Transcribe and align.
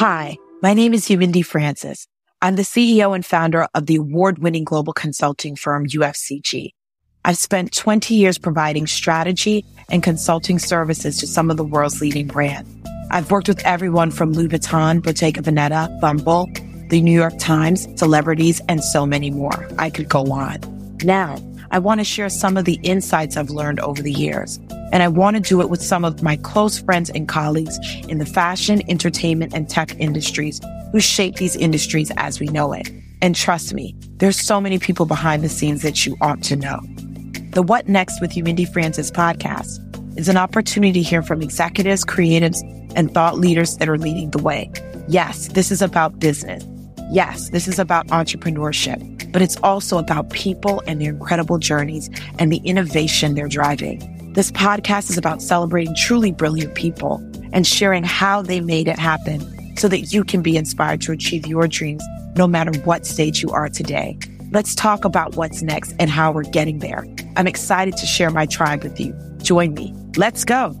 Hi, 0.00 0.38
my 0.62 0.72
name 0.72 0.94
is 0.94 1.08
Umindi 1.08 1.44
Francis. 1.44 2.06
I'm 2.40 2.56
the 2.56 2.62
CEO 2.62 3.14
and 3.14 3.22
founder 3.22 3.68
of 3.74 3.84
the 3.84 3.96
award-winning 3.96 4.64
global 4.64 4.94
consulting 4.94 5.56
firm 5.56 5.86
UFCG. 5.86 6.70
I've 7.26 7.36
spent 7.36 7.74
20 7.74 8.14
years 8.14 8.38
providing 8.38 8.86
strategy 8.86 9.62
and 9.90 10.02
consulting 10.02 10.58
services 10.58 11.18
to 11.18 11.26
some 11.26 11.50
of 11.50 11.58
the 11.58 11.64
world's 11.64 12.00
leading 12.00 12.28
brands. 12.28 12.66
I've 13.10 13.30
worked 13.30 13.48
with 13.48 13.62
everyone 13.66 14.10
from 14.10 14.32
Louis 14.32 14.48
Vuitton, 14.48 15.02
Bottega 15.02 15.42
Veneta, 15.42 16.00
Bumble, 16.00 16.48
the 16.88 17.02
New 17.02 17.12
York 17.12 17.34
Times, 17.38 17.86
celebrities, 17.96 18.62
and 18.70 18.82
so 18.82 19.04
many 19.04 19.30
more. 19.30 19.68
I 19.78 19.90
could 19.90 20.08
go 20.08 20.32
on. 20.32 20.60
Now, 21.04 21.36
I 21.72 21.78
want 21.78 22.00
to 22.00 22.04
share 22.04 22.28
some 22.28 22.56
of 22.56 22.64
the 22.64 22.80
insights 22.82 23.36
I've 23.36 23.50
learned 23.50 23.78
over 23.80 24.02
the 24.02 24.12
years. 24.12 24.58
And 24.92 25.02
I 25.04 25.08
want 25.08 25.36
to 25.36 25.42
do 25.42 25.60
it 25.60 25.70
with 25.70 25.80
some 25.80 26.04
of 26.04 26.22
my 26.22 26.36
close 26.36 26.80
friends 26.80 27.10
and 27.10 27.28
colleagues 27.28 27.78
in 28.08 28.18
the 28.18 28.26
fashion, 28.26 28.82
entertainment, 28.90 29.54
and 29.54 29.68
tech 29.68 29.96
industries 30.00 30.60
who 30.90 30.98
shape 30.98 31.36
these 31.36 31.54
industries 31.54 32.10
as 32.16 32.40
we 32.40 32.46
know 32.46 32.72
it. 32.72 32.90
And 33.22 33.36
trust 33.36 33.72
me, 33.72 33.94
there's 34.16 34.40
so 34.40 34.60
many 34.60 34.80
people 34.80 35.06
behind 35.06 35.44
the 35.44 35.48
scenes 35.48 35.82
that 35.82 36.04
you 36.04 36.16
ought 36.20 36.42
to 36.44 36.56
know. 36.56 36.80
The 37.50 37.62
What 37.62 37.88
Next 37.88 38.20
with 38.20 38.32
Umindi 38.32 38.68
Francis 38.72 39.10
podcast 39.10 39.78
is 40.18 40.28
an 40.28 40.36
opportunity 40.36 40.92
to 40.94 41.02
hear 41.02 41.22
from 41.22 41.40
executives, 41.40 42.04
creatives, 42.04 42.58
and 42.96 43.14
thought 43.14 43.38
leaders 43.38 43.76
that 43.76 43.88
are 43.88 43.98
leading 43.98 44.30
the 44.30 44.42
way. 44.42 44.72
Yes, 45.06 45.48
this 45.48 45.70
is 45.70 45.82
about 45.82 46.18
business. 46.18 46.64
Yes, 47.12 47.50
this 47.50 47.66
is 47.68 47.78
about 47.78 48.06
entrepreneurship 48.08 49.20
but 49.32 49.42
it's 49.42 49.56
also 49.58 49.98
about 49.98 50.30
people 50.30 50.82
and 50.86 51.00
their 51.00 51.10
incredible 51.10 51.58
journeys 51.58 52.10
and 52.38 52.52
the 52.52 52.58
innovation 52.58 53.34
they're 53.34 53.48
driving. 53.48 54.32
This 54.32 54.50
podcast 54.50 55.10
is 55.10 55.18
about 55.18 55.42
celebrating 55.42 55.94
truly 55.96 56.32
brilliant 56.32 56.74
people 56.74 57.16
and 57.52 57.66
sharing 57.66 58.04
how 58.04 58.42
they 58.42 58.60
made 58.60 58.88
it 58.88 58.98
happen 58.98 59.40
so 59.76 59.88
that 59.88 60.12
you 60.12 60.24
can 60.24 60.42
be 60.42 60.56
inspired 60.56 61.00
to 61.02 61.12
achieve 61.12 61.46
your 61.46 61.66
dreams 61.66 62.04
no 62.36 62.46
matter 62.46 62.72
what 62.80 63.06
stage 63.06 63.42
you 63.42 63.50
are 63.50 63.68
today. 63.68 64.18
Let's 64.52 64.74
talk 64.74 65.04
about 65.04 65.36
what's 65.36 65.62
next 65.62 65.94
and 65.98 66.10
how 66.10 66.32
we're 66.32 66.42
getting 66.42 66.80
there. 66.80 67.06
I'm 67.36 67.46
excited 67.46 67.96
to 67.96 68.06
share 68.06 68.30
my 68.30 68.46
tribe 68.46 68.82
with 68.82 69.00
you. 69.00 69.14
Join 69.38 69.74
me. 69.74 69.94
Let's 70.16 70.44
go. 70.44 70.76